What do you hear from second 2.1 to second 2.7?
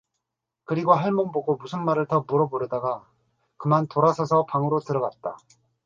물어